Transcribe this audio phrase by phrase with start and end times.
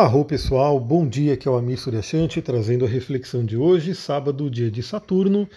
[0.00, 4.48] Arro pessoal, bom dia, que é o Amir Suryashanti trazendo a reflexão de hoje, sábado,
[4.48, 5.48] dia de Saturno.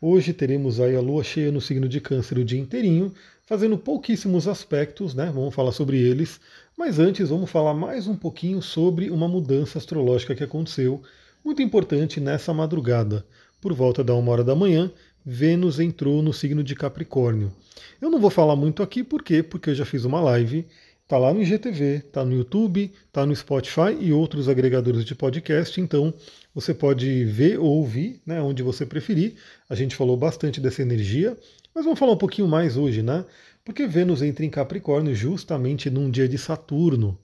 [0.00, 3.12] Hoje teremos aí a lua cheia no signo de Câncer o dia inteirinho,
[3.44, 5.30] fazendo pouquíssimos aspectos, né?
[5.30, 6.40] Vamos falar sobre eles.
[6.78, 11.02] Mas antes, vamos falar mais um pouquinho sobre uma mudança astrológica que aconteceu,
[11.44, 13.22] muito importante nessa madrugada.
[13.60, 14.90] Por volta da uma hora da manhã,
[15.22, 17.52] Vênus entrou no signo de Capricórnio.
[18.00, 19.42] Eu não vou falar muito aqui, por quê?
[19.42, 20.66] Porque eu já fiz uma live
[21.10, 25.80] Está lá no IGTV, está no YouTube, está no Spotify e outros agregadores de podcast.
[25.80, 26.14] Então
[26.54, 29.34] você pode ver ou ouvir, né, onde você preferir.
[29.68, 31.36] A gente falou bastante dessa energia,
[31.74, 33.24] mas vamos falar um pouquinho mais hoje, né?
[33.64, 37.18] Porque Vênus entra em Capricórnio justamente num dia de Saturno.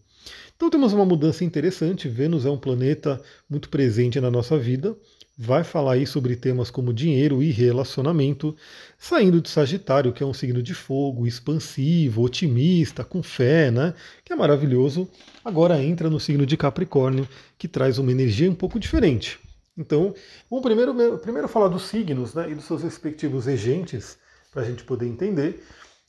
[0.56, 2.08] Então temos uma mudança interessante.
[2.08, 4.96] Vênus é um planeta muito presente na nossa vida
[5.36, 8.56] vai falar aí sobre temas como dinheiro e relacionamento,
[8.98, 13.94] saindo de Sagitário, que é um signo de fogo, expansivo, otimista, com fé, né?
[14.24, 15.08] Que é maravilhoso.
[15.44, 19.38] Agora entra no signo de Capricórnio, que traz uma energia um pouco diferente.
[19.76, 20.14] Então,
[20.48, 24.16] vamos primeiro, primeiro falar dos signos né, e dos seus respectivos regentes,
[24.50, 25.62] para a gente poder entender.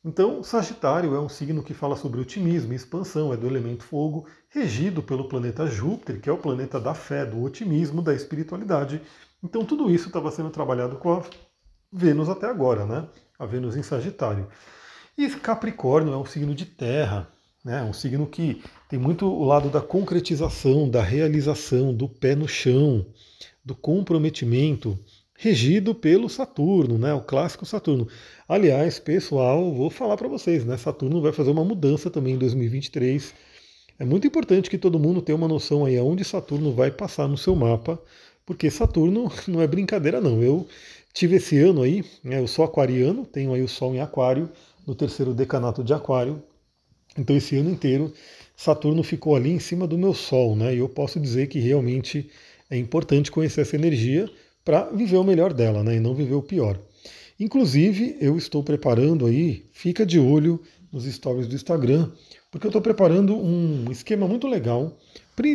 [0.06, 4.26] Então, Sagitário é um signo que fala sobre otimismo e expansão, é do elemento fogo,
[4.48, 9.02] regido pelo planeta Júpiter, que é o planeta da fé, do otimismo, da espiritualidade.
[9.44, 11.24] Então, tudo isso estava sendo trabalhado com a
[11.92, 13.08] Vênus até agora, né?
[13.38, 14.48] A Vênus em Sagitário.
[15.18, 17.28] E Capricórnio é um signo de terra,
[17.66, 17.84] né?
[17.84, 23.06] um signo que tem muito o lado da concretização, da realização, do pé no chão,
[23.66, 24.98] do comprometimento
[25.38, 27.14] regido pelo Saturno, né?
[27.14, 28.08] O clássico Saturno.
[28.48, 30.78] Aliás, pessoal, vou falar para vocês, né?
[30.78, 33.34] Saturno vai fazer uma mudança também em 2023.
[34.00, 37.38] É muito importante que todo mundo tenha uma noção aí aonde Saturno vai passar no
[37.38, 38.00] seu mapa,
[38.48, 40.42] porque Saturno não é brincadeira não.
[40.42, 40.66] Eu
[41.14, 42.40] tive esse ano aí, né?
[42.40, 44.50] Eu sou aquariano, tenho aí o Sol em Aquário,
[44.88, 46.42] no terceiro decanato de Aquário.
[47.16, 48.12] Então esse ano inteiro
[48.56, 50.74] Saturno ficou ali em cima do meu Sol, né?
[50.74, 52.32] E eu posso dizer que realmente
[52.70, 54.30] é importante conhecer essa energia
[54.64, 56.78] para viver o melhor dela, né, e não viver o pior.
[57.40, 60.62] Inclusive, eu estou preparando aí, fica de olho
[60.92, 62.12] nos stories do Instagram,
[62.52, 64.98] porque eu estou preparando um esquema muito legal,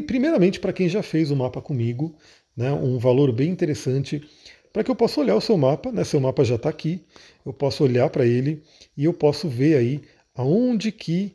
[0.07, 2.15] primeiramente para quem já fez o mapa comigo,
[2.57, 4.23] né, um valor bem interessante,
[4.73, 7.03] para que eu possa olhar o seu mapa, né, seu mapa já está aqui,
[7.45, 8.63] eu posso olhar para ele
[8.97, 10.01] e eu posso ver aí
[10.35, 11.35] aonde que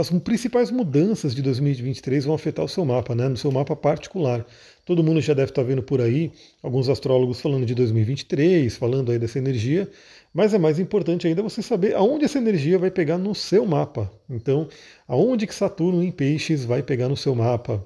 [0.00, 4.44] as principais mudanças de 2023 vão afetar o seu mapa, né, no seu mapa particular.
[4.84, 9.18] Todo mundo já deve estar vendo por aí alguns astrólogos falando de 2023, falando aí
[9.18, 9.88] dessa energia,
[10.34, 14.10] mas é mais importante ainda você saber aonde essa energia vai pegar no seu mapa.
[14.28, 14.66] Então,
[15.06, 17.84] aonde que Saturno em Peixes vai pegar no seu mapa?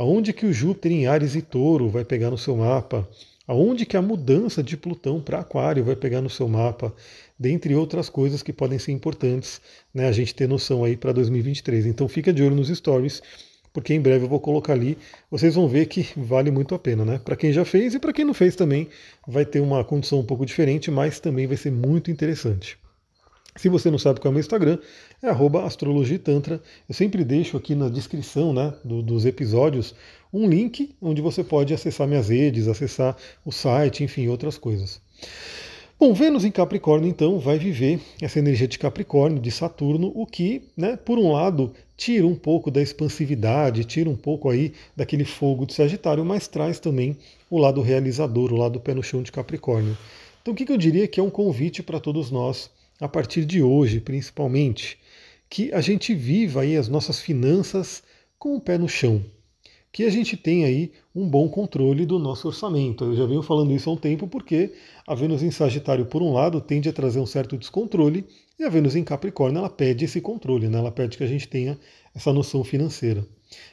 [0.00, 3.06] Aonde que o Júpiter em Ares e Touro vai pegar no seu mapa?
[3.46, 6.94] Aonde que a mudança de Plutão para Aquário vai pegar no seu mapa?
[7.38, 9.60] dentre outras coisas que podem ser importantes
[9.92, 11.84] né, a gente ter noção aí para 2023.
[11.84, 13.22] Então fica de olho nos stories,
[13.74, 14.96] porque em breve eu vou colocar ali.
[15.30, 17.20] Vocês vão ver que vale muito a pena, né?
[17.22, 18.88] Para quem já fez e para quem não fez também,
[19.28, 22.78] vai ter uma condição um pouco diferente, mas também vai ser muito interessante.
[23.60, 24.78] Se você não sabe qual é o meu Instagram,
[25.22, 25.28] é
[25.66, 26.62] astrologitantra.
[26.88, 29.94] Eu sempre deixo aqui na descrição né, do, dos episódios
[30.32, 34.98] um link onde você pode acessar minhas redes, acessar o site, enfim, outras coisas.
[35.98, 40.62] Bom, Vênus em Capricórnio, então, vai viver essa energia de Capricórnio, de Saturno, o que,
[40.74, 45.66] né, por um lado, tira um pouco da expansividade, tira um pouco aí daquele fogo
[45.66, 47.14] de Sagitário, mas traz também
[47.50, 49.98] o lado realizador, o lado pé no chão de Capricórnio.
[50.40, 52.70] Então, o que eu diria que é um convite para todos nós,
[53.00, 54.98] a partir de hoje, principalmente,
[55.48, 58.02] que a gente viva aí as nossas finanças
[58.38, 59.24] com o pé no chão,
[59.90, 63.04] que a gente tenha aí um bom controle do nosso orçamento.
[63.04, 64.72] Eu já venho falando isso há um tempo porque
[65.06, 68.24] a Vênus em Sagitário, por um lado, tende a trazer um certo descontrole
[68.58, 70.78] e a Vênus em Capricórnio, ela pede esse controle, né?
[70.78, 71.78] ela pede que a gente tenha
[72.14, 73.26] essa noção financeira.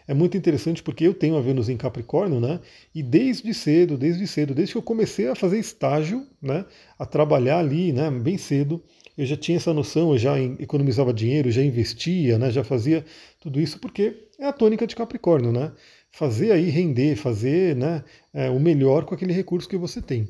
[0.08, 2.60] É muito interessante porque eu tenho a Vênus em Capricórnio, né?
[2.96, 6.66] E desde cedo, desde cedo, desde que eu comecei a fazer estágio, né?
[6.98, 8.10] A trabalhar ali, né?
[8.10, 8.82] Bem cedo,
[9.18, 12.52] eu já tinha essa noção, eu já economizava dinheiro, já investia, né?
[12.52, 13.04] Já fazia
[13.40, 15.72] tudo isso porque é a tônica de Capricórnio, né?
[16.12, 18.04] fazer aí render, fazer né,
[18.34, 20.28] é, o melhor com aquele recurso que você tem.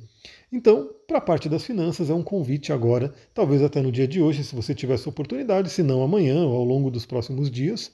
[0.51, 4.21] Então, para a parte das finanças, é um convite agora, talvez até no dia de
[4.21, 7.91] hoje, se você tiver essa oportunidade, se não amanhã ou ao longo dos próximos dias,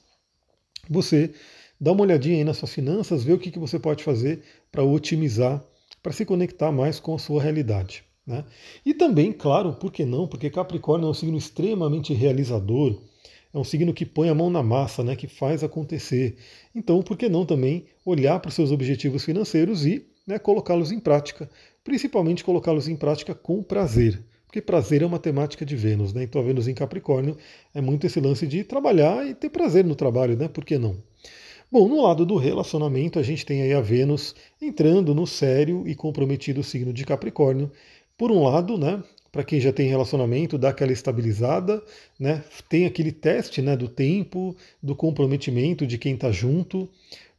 [0.90, 1.32] você
[1.80, 4.82] dá uma olhadinha aí nas suas finanças, vê o que, que você pode fazer para
[4.82, 5.64] otimizar,
[6.02, 8.04] para se conectar mais com a sua realidade.
[8.26, 8.44] Né?
[8.84, 10.26] E também, claro, por que não?
[10.26, 12.98] Porque Capricórnio é um signo extremamente realizador,
[13.52, 16.36] é um signo que põe a mão na massa, né, que faz acontecer.
[16.74, 20.98] Então, por que não também olhar para os seus objetivos financeiros e né, colocá-los em
[20.98, 21.48] prática?
[21.84, 24.24] Principalmente colocá-los em prática com prazer.
[24.46, 26.22] Porque prazer é uma temática de Vênus, né?
[26.22, 27.36] Então a Vênus em Capricórnio
[27.74, 30.46] é muito esse lance de trabalhar e ter prazer no trabalho, né?
[30.46, 30.96] Por que não?
[31.70, 34.32] Bom, no lado do relacionamento, a gente tem aí a Vênus
[34.62, 37.68] entrando no sério e comprometido signo de Capricórnio.
[38.16, 39.02] Por um lado, né,
[39.34, 41.82] para quem já tem relacionamento, dá aquela estabilizada,
[42.18, 42.44] né?
[42.68, 46.88] Tem aquele teste, né, do tempo, do comprometimento de quem está junto.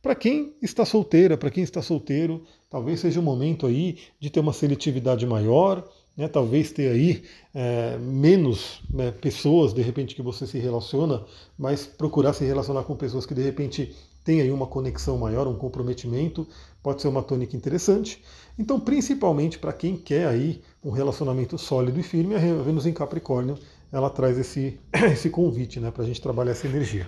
[0.02, 4.42] Para quem está solteira, para quem está solteiro, talvez seja o momento aí de ter
[4.42, 7.24] uma seletividade maior, né, talvez ter aí
[7.54, 11.24] é, menos né, pessoas de repente que você se relaciona,
[11.58, 13.96] mas procurar se relacionar com pessoas que de repente
[14.26, 16.46] têm aí uma conexão maior, um comprometimento,
[16.82, 18.22] pode ser uma tônica interessante.
[18.58, 23.56] Então, principalmente para quem quer aí um relacionamento sólido e firme, a Vênus em Capricórnio,
[23.92, 24.80] ela traz esse,
[25.14, 27.08] esse convite né, para a gente trabalhar essa energia.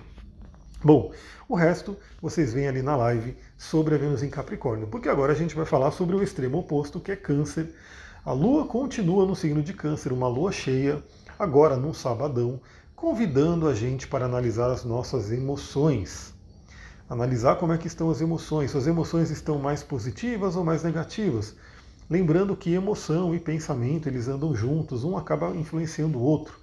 [0.82, 1.10] Bom,
[1.48, 5.36] o resto vocês veem ali na live sobre a Vênus em Capricórnio, porque agora a
[5.36, 7.74] gente vai falar sobre o extremo oposto, que é Câncer.
[8.24, 11.02] A Lua continua no signo de Câncer, uma lua cheia,
[11.36, 12.60] agora num sabadão,
[12.94, 16.37] convidando a gente para analisar as nossas emoções.
[17.08, 20.82] Analisar como é que estão as emoções, se as emoções estão mais positivas ou mais
[20.82, 21.56] negativas.
[22.10, 26.54] Lembrando que emoção e pensamento, eles andam juntos, um acaba influenciando o outro.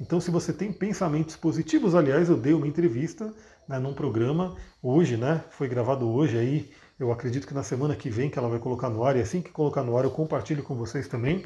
[0.00, 3.32] Então, se você tem pensamentos positivos, aliás, eu dei uma entrevista
[3.68, 5.42] né, num programa hoje, né?
[5.50, 6.70] Foi gravado hoje aí.
[6.98, 9.40] Eu acredito que na semana que vem que ela vai colocar no ar, e assim
[9.40, 11.44] que colocar no ar eu compartilho com vocês também.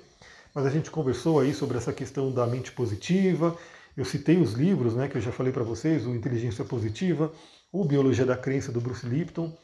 [0.55, 3.57] Mas a gente conversou aí sobre essa questão da mente positiva.
[3.97, 7.31] Eu citei os livros, né, que eu já falei para vocês, o Inteligência Positiva,
[7.73, 9.57] o Biologia da Crença do Bruce Lipton.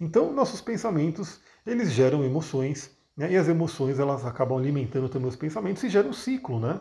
[0.00, 5.36] Então, nossos pensamentos, eles geram emoções, né, e as emoções elas acabam alimentando também os
[5.36, 6.80] pensamentos e geram um ciclo, né?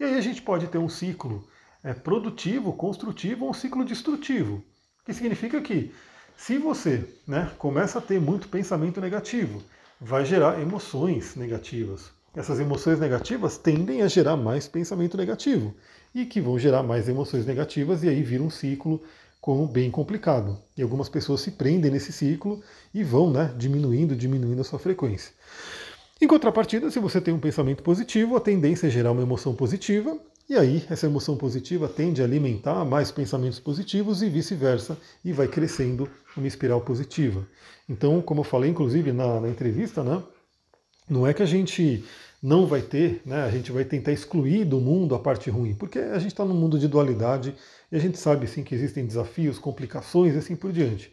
[0.00, 1.46] E aí a gente pode ter um ciclo
[1.82, 4.62] é, produtivo, construtivo ou um ciclo destrutivo.
[5.04, 5.92] Que significa que
[6.36, 9.62] se você né, começa a ter muito pensamento negativo,
[10.00, 12.12] vai gerar emoções negativas.
[12.36, 15.74] Essas emoções negativas tendem a gerar mais pensamento negativo
[16.14, 19.02] e que vão gerar mais emoções negativas e aí vira um ciclo
[19.40, 20.58] como bem complicado.
[20.76, 22.62] E algumas pessoas se prendem nesse ciclo
[22.92, 25.32] e vão né, diminuindo, diminuindo a sua frequência.
[26.20, 30.18] Em contrapartida, se você tem um pensamento positivo, a tendência é gerar uma emoção positiva,
[30.50, 35.46] e aí essa emoção positiva tende a alimentar mais pensamentos positivos e vice-versa, e vai
[35.46, 37.46] crescendo uma espiral positiva.
[37.88, 40.20] Então, como eu falei, inclusive na, na entrevista, né,
[41.08, 42.04] não é que a gente
[42.42, 45.98] não vai ter, né, a gente vai tentar excluir do mundo a parte ruim, porque
[45.98, 47.54] a gente está num mundo de dualidade
[47.90, 51.12] e a gente sabe sim que existem desafios, complicações e assim por diante.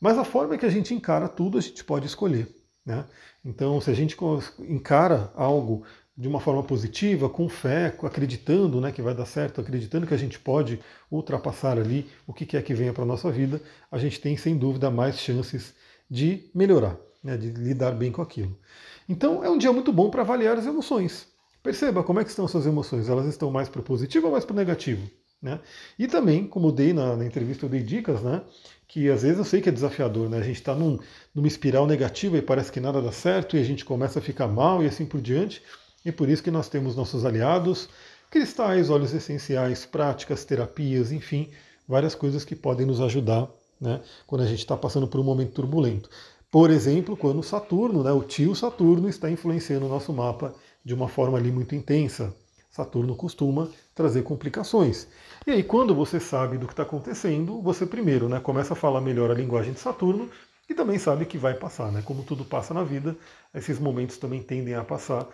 [0.00, 2.48] Mas a forma que a gente encara tudo, a gente pode escolher.
[2.84, 3.04] Né?
[3.44, 4.16] Então, se a gente
[4.60, 5.84] encara algo
[6.16, 10.18] de uma forma positiva, com fé, acreditando né, que vai dar certo, acreditando que a
[10.18, 10.80] gente pode
[11.10, 13.60] ultrapassar ali o que é que venha para a nossa vida,
[13.90, 15.74] a gente tem sem dúvida mais chances
[16.08, 16.96] de melhorar,
[17.26, 18.56] né, de lidar bem com aquilo.
[19.08, 21.26] Então é um dia muito bom para avaliar as emoções.
[21.62, 24.44] Perceba como é que estão suas emoções, elas estão mais para o positivo ou mais
[24.44, 25.10] para o negativo?
[25.42, 25.60] Né?
[25.98, 28.42] E também, como dei na, na, entrevista, eu dei dicas, né?
[28.88, 30.38] Que às vezes eu sei que é desafiador, né?
[30.38, 30.98] A gente está num,
[31.34, 34.46] numa espiral negativa e parece que nada dá certo e a gente começa a ficar
[34.46, 35.62] mal e assim por diante.
[36.04, 37.88] E por isso que nós temos nossos aliados,
[38.30, 41.50] cristais, óleos essenciais, práticas, terapias, enfim,
[41.86, 43.48] várias coisas que podem nos ajudar
[43.80, 46.08] né, quando a gente está passando por um momento turbulento.
[46.50, 50.54] Por exemplo, quando Saturno, né, o tio Saturno, está influenciando o nosso mapa
[50.84, 52.34] de uma forma ali muito intensa.
[52.70, 55.08] Saturno costuma trazer complicações.
[55.46, 59.00] E aí, quando você sabe do que está acontecendo, você primeiro né, começa a falar
[59.00, 60.30] melhor a linguagem de Saturno
[60.68, 61.90] e também sabe que vai passar.
[61.90, 62.02] Né?
[62.02, 63.16] Como tudo passa na vida,
[63.54, 65.26] esses momentos também tendem a passar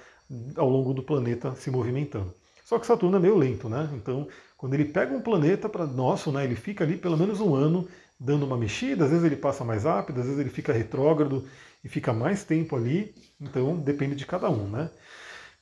[0.57, 2.33] ao longo do planeta se movimentando.
[2.65, 3.91] Só que Saturno é meio lento, né?
[3.93, 7.55] Então, quando ele pega um planeta para nosso, né, ele fica ali pelo menos um
[7.55, 7.87] ano
[8.25, 11.45] dando uma mexida, às vezes ele passa mais rápido, às vezes ele fica retrógrado
[11.83, 13.15] e fica mais tempo ali.
[13.41, 14.91] Então, depende de cada um, né?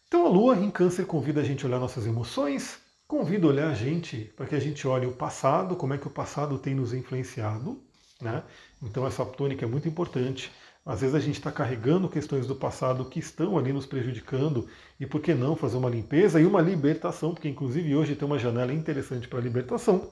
[0.06, 3.70] Então a Lua em Câncer convida a gente a olhar nossas emoções, convida a olhar
[3.70, 6.74] a gente para que a gente olhe o passado, como é que o passado tem
[6.74, 7.80] nos influenciado.
[8.20, 8.42] Né?
[8.82, 10.50] Então essa tônica é muito importante.
[10.84, 14.66] Às vezes a gente está carregando questões do passado que estão ali nos prejudicando
[14.98, 18.38] e por que não fazer uma limpeza e uma libertação, porque inclusive hoje tem uma
[18.38, 20.10] janela interessante para libertação.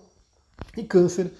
[0.76, 1.32] E câncer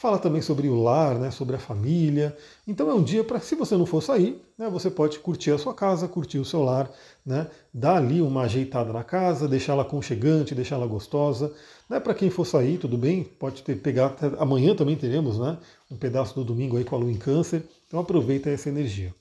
[0.00, 2.36] Fala também sobre o lar, né, sobre a família.
[2.68, 5.58] Então é um dia para, se você não for sair, né, você pode curtir a
[5.58, 6.88] sua casa, curtir o seu lar,
[7.26, 11.52] né, dar ali uma ajeitada na casa, deixá-la aconchegante, deixá-la gostosa.
[11.90, 15.58] Né, para quem for sair, tudo bem, pode ter, pegar, amanhã também teremos né,
[15.90, 19.12] um pedaço do domingo aí com a lua em câncer, então aproveita essa energia.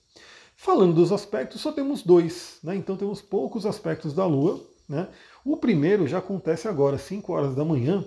[0.55, 4.63] Falando dos aspectos, só temos dois, né, então temos poucos aspectos da lua.
[4.87, 5.07] Né.
[5.43, 8.05] O primeiro já acontece agora, 5 horas da manhã,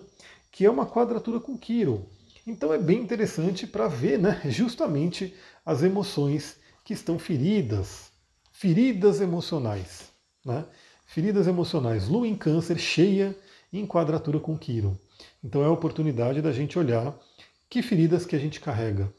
[0.53, 2.03] que é uma quadratura com Quirón.
[2.51, 5.33] Então é bem interessante para ver né, justamente
[5.65, 8.11] as emoções que estão feridas,
[8.51, 10.11] feridas emocionais.
[10.45, 10.65] Né?
[11.07, 13.37] Feridas emocionais, lua em câncer cheia
[13.73, 14.97] em quadratura com Quiron.
[15.45, 17.17] Então é a oportunidade da gente olhar
[17.69, 19.13] que feridas que a gente carrega.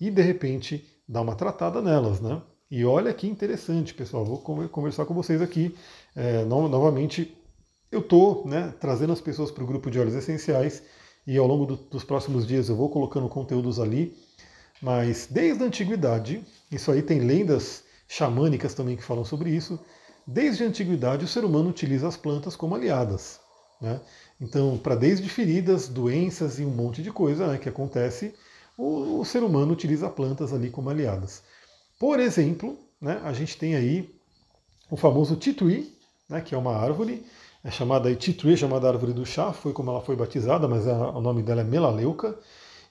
[0.00, 2.40] E de repente dar uma tratada nelas, né?
[2.70, 4.24] E olha que interessante, pessoal.
[4.24, 5.76] Vou conversar com vocês aqui.
[6.16, 7.36] É, novamente,
[7.92, 10.82] eu estou né, trazendo as pessoas para o grupo de óleos essenciais
[11.26, 14.16] e ao longo do, dos próximos dias eu vou colocando conteúdos ali.
[14.82, 19.78] Mas desde a antiguidade, isso aí tem lendas xamânicas também que falam sobre isso.
[20.26, 23.40] Desde a antiguidade, o ser humano utiliza as plantas como aliadas.
[23.80, 24.00] Né?
[24.40, 28.34] Então, para desde feridas, doenças e um monte de coisa né, que acontece,
[28.76, 31.42] o, o, ser humano utiliza plantas ali como aliadas.
[31.98, 34.14] Por exemplo, né, a gente tem aí
[34.90, 35.92] o famoso titui,
[36.28, 37.24] né, que é uma árvore,
[37.64, 41.10] é chamada titui, é chamada árvore do chá, foi como ela foi batizada, mas a,
[41.10, 42.38] o nome dela é melaleuca.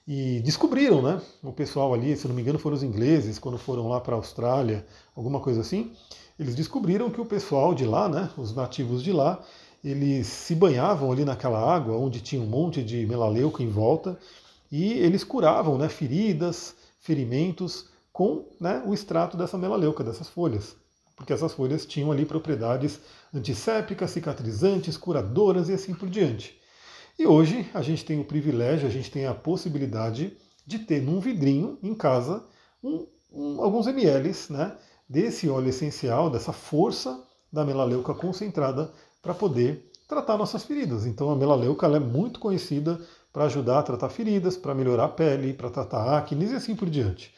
[0.06, 1.22] E descobriram, né?
[1.42, 4.18] O pessoal ali, se não me engano, foram os ingleses, quando foram lá para a
[4.18, 4.84] Austrália,
[5.16, 5.92] alguma coisa assim.
[6.38, 8.28] Eles descobriram que o pessoal de lá, né?
[8.36, 9.40] Os nativos de lá,
[9.82, 14.18] eles se banhavam ali naquela água onde tinha um monte de melaleuca em volta
[14.72, 20.74] e eles curavam né, feridas, ferimentos com né, o extrato dessa melaleuca, dessas folhas.
[21.16, 23.00] Porque essas folhas tinham ali propriedades
[23.32, 26.60] antissépticas, cicatrizantes, curadoras e assim por diante.
[27.18, 31.20] E hoje a gente tem o privilégio, a gente tem a possibilidade de ter num
[31.20, 32.44] vidrinho em casa
[32.82, 34.76] um, um, alguns ml né,
[35.08, 38.92] desse óleo essencial, dessa força da melaleuca concentrada
[39.22, 41.06] para poder tratar nossas feridas.
[41.06, 43.00] Então a melaleuca é muito conhecida
[43.32, 46.90] para ajudar a tratar feridas, para melhorar a pele, para tratar acne e assim por
[46.90, 47.32] diante.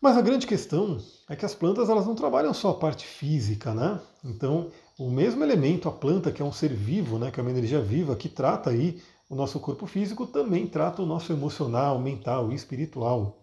[0.00, 3.74] Mas a grande questão é que as plantas elas não trabalham só a parte física,
[3.74, 4.00] né?
[4.24, 7.50] Então, o mesmo elemento, a planta, que é um ser vivo, né, que é uma
[7.50, 12.50] energia viva, que trata aí o nosso corpo físico, também trata o nosso emocional, mental
[12.50, 13.42] e espiritual.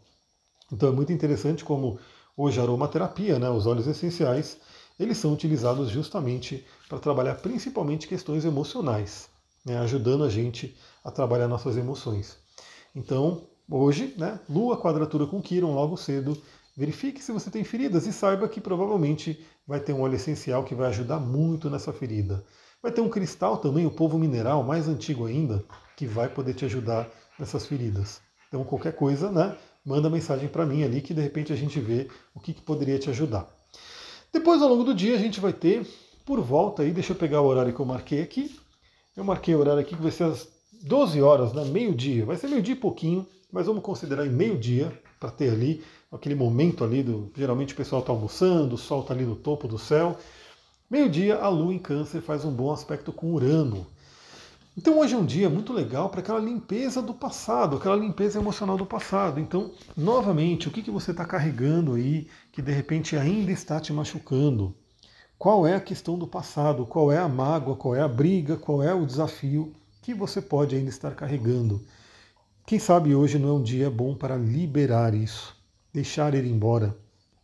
[0.72, 2.00] Então é muito interessante como
[2.36, 4.58] hoje a aromaterapia, né, os óleos essenciais,
[5.00, 9.30] eles são utilizados justamente para trabalhar principalmente questões emocionais,
[9.66, 12.38] né, ajudando a gente a trabalhar nossas emoções.
[12.96, 16.38] Então, hoje, né, Lua quadratura com Quiron logo cedo,
[16.76, 20.76] verifique se você tem feridas e saiba que provavelmente vai ter um óleo essencial que
[20.76, 22.44] vai ajudar muito nessa ferida.
[22.82, 25.64] Vai ter um cristal também, o povo mineral, mais antigo ainda,
[25.96, 28.22] que vai poder te ajudar nessas feridas.
[28.48, 32.08] Então, qualquer coisa, né, manda mensagem para mim ali que de repente a gente vê
[32.34, 33.50] o que, que poderia te ajudar.
[34.32, 35.88] Depois, ao longo do dia, a gente vai ter
[36.26, 38.60] por volta aí, deixa eu pegar o horário que eu marquei aqui.
[39.16, 40.48] Eu marquei o horário aqui que vai ser às
[40.84, 42.26] 12 horas, né, meio-dia.
[42.26, 45.82] Vai ser meio-dia e pouquinho, mas vamos considerar em meio-dia para ter ali
[46.12, 47.32] aquele momento ali do.
[47.34, 50.18] Geralmente o pessoal está almoçando, o sol está ali no topo do céu.
[50.92, 53.88] Meio-dia, a Lua em Câncer faz um bom aspecto com Urano.
[54.78, 58.76] Então hoje é um dia muito legal para aquela limpeza do passado, aquela limpeza emocional
[58.76, 59.40] do passado.
[59.40, 63.94] Então, novamente, o que, que você está carregando aí que de repente ainda está te
[63.94, 64.76] machucando?
[65.40, 66.86] Qual é a questão do passado?
[66.86, 67.78] Qual é a mágoa?
[67.78, 68.58] Qual é a briga?
[68.58, 69.72] Qual é o desafio
[70.02, 71.82] que você pode ainda estar carregando?
[72.66, 75.56] Quem sabe hoje não é um dia bom para liberar isso,
[75.94, 76.98] deixar ir embora,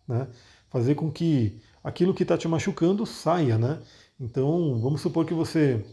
[0.07, 0.27] né?
[0.69, 3.57] fazer com que aquilo que está te machucando saia.
[3.57, 3.79] Né?
[4.19, 5.85] Então, vamos supor que você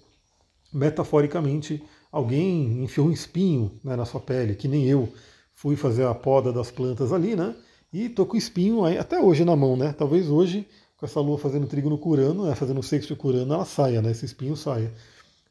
[0.73, 5.13] metaforicamente, alguém enfiou um espinho né, na sua pele, que nem eu
[5.55, 7.55] fui fazer a poda das plantas ali, né?
[7.93, 9.95] E tô com o espinho aí, até hoje na mão, né?
[9.97, 14.03] Talvez hoje, com essa lua fazendo trigo no curano, né, fazendo sexto curano, ela saia,
[14.03, 14.11] né?
[14.11, 14.93] Esse espinho saia.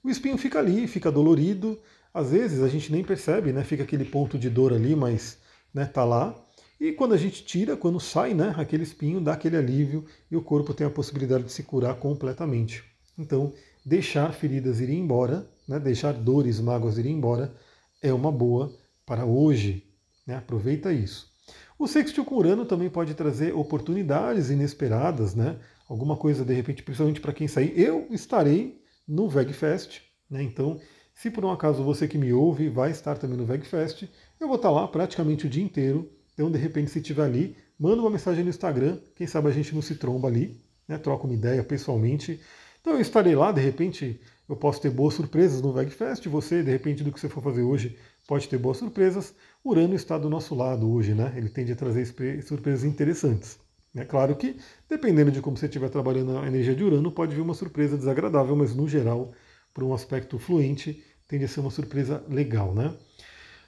[0.03, 1.77] O espinho fica ali, fica dolorido.
[2.17, 3.63] Às vezes a gente nem percebe, né?
[3.63, 5.37] Fica aquele ponto de dor ali, mas
[5.71, 6.35] né, tá lá.
[6.81, 10.41] E quando a gente tira, quando sai, né, aquele espinho dá aquele alívio e o
[10.41, 12.83] corpo tem a possibilidade de se curar completamente.
[13.19, 13.53] Então,
[13.85, 17.53] deixar feridas irem embora, né, deixar dores, mágoas irem embora,
[18.01, 18.73] é uma boa
[19.05, 19.83] para hoje.
[20.25, 20.37] Né?
[20.37, 21.31] Aproveita isso.
[21.77, 25.59] O sextil com Urano também pode trazer oportunidades inesperadas, né?
[25.87, 27.79] Alguma coisa, de repente, principalmente para quem sair.
[27.79, 30.41] Eu estarei no VegFest, né?
[30.41, 30.79] Então,
[31.17, 34.07] se por um acaso você que me ouve vai estar também no VegFest,
[34.39, 36.07] eu vou estar lá praticamente o dia inteiro.
[36.35, 38.99] Então, de repente, se estiver ali, manda uma mensagem no Instagram.
[39.15, 40.95] Quem sabe a gente não se tromba ali, né?
[40.99, 42.39] Troca uma ideia pessoalmente.
[42.79, 46.69] Então eu estarei lá, de repente eu posso ter boas surpresas no VegFest, você, de
[46.69, 47.97] repente, do que você for fazer hoje,
[48.27, 49.33] pode ter boas surpresas.
[49.65, 51.33] Urano está do nosso lado hoje, né?
[51.35, 52.05] Ele tende a trazer
[52.43, 53.57] surpresas interessantes.
[53.95, 54.55] É claro que,
[54.87, 58.55] dependendo de como você estiver trabalhando a energia de Urano, pode vir uma surpresa desagradável,
[58.55, 59.33] mas no geral,
[59.73, 62.95] por um aspecto fluente, tende a ser uma surpresa legal, né?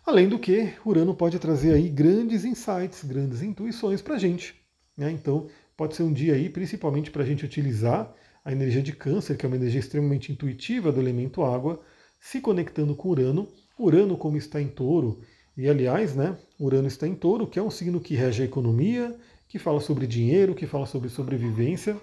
[0.06, 4.56] Além do que, Urano pode trazer aí grandes insights, grandes intuições para a gente.
[4.98, 5.12] Né?
[5.12, 5.48] Então,
[5.78, 8.12] pode ser um dia aí, principalmente para a gente utilizar
[8.44, 11.80] a energia de Câncer, que é uma energia extremamente intuitiva do elemento água,
[12.20, 13.48] se conectando com Urano.
[13.78, 15.22] Urano, como está em touro,
[15.56, 19.16] e aliás, né, Urano está em touro, que é um signo que rege a economia,
[19.48, 21.98] que fala sobre dinheiro, que fala sobre sobrevivência.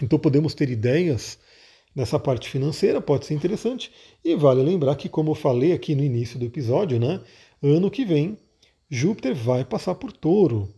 [0.00, 1.38] Então podemos ter ideias
[1.98, 3.90] nessa parte financeira, pode ser interessante.
[4.24, 7.20] E vale lembrar que, como eu falei aqui no início do episódio, né,
[7.60, 8.38] Ano que vem,
[8.88, 10.72] Júpiter vai passar por touro.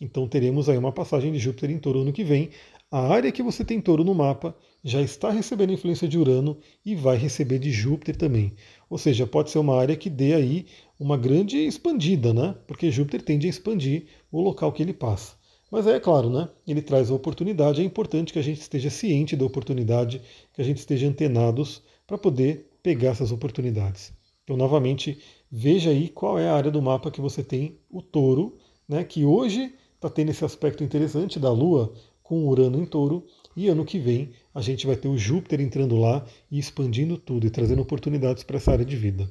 [0.00, 2.48] Então teremos aí uma passagem de Júpiter em touro ano que vem.
[2.90, 6.94] A área que você tem touro no mapa já está recebendo influência de Urano e
[6.94, 8.54] vai receber de Júpiter também.
[8.88, 10.64] Ou seja, pode ser uma área que dê aí
[10.98, 12.56] uma grande expandida, né?
[12.66, 15.36] Porque Júpiter tende a expandir o local que ele passa.
[15.74, 16.48] Mas é claro, né?
[16.68, 17.82] Ele traz a oportunidade.
[17.82, 22.16] É importante que a gente esteja ciente da oportunidade, que a gente esteja antenados para
[22.16, 24.12] poder pegar essas oportunidades.
[24.44, 25.18] Então, novamente,
[25.50, 28.56] veja aí qual é a área do mapa que você tem o touro,
[28.88, 29.02] né?
[29.02, 33.26] Que hoje está tendo esse aspecto interessante da Lua com Urano em touro.
[33.56, 37.48] E ano que vem a gente vai ter o Júpiter entrando lá e expandindo tudo
[37.48, 39.28] e trazendo oportunidades para essa área de vida.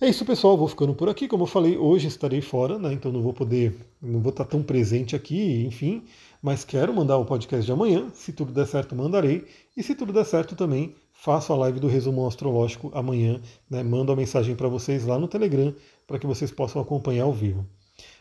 [0.00, 0.56] É isso, pessoal.
[0.56, 1.28] Vou ficando por aqui.
[1.28, 2.92] Como eu falei, hoje estarei fora, né?
[2.92, 6.02] Então não vou poder, não vou estar tão presente aqui, enfim.
[6.42, 8.08] Mas quero mandar o podcast de amanhã.
[8.12, 9.44] Se tudo der certo, mandarei.
[9.76, 13.40] E se tudo der certo também, faço a live do resumo astrológico amanhã.
[13.70, 13.82] Né?
[13.82, 15.74] Mando a mensagem para vocês lá no Telegram
[16.06, 17.64] para que vocês possam acompanhar ao vivo.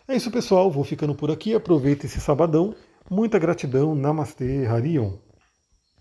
[0.08, 0.70] É isso, pessoal.
[0.70, 1.54] Vou ficando por aqui.
[1.54, 2.76] Aproveita esse sabadão.
[3.10, 3.96] Muita gratidão.
[3.96, 5.14] Namastê, Harion.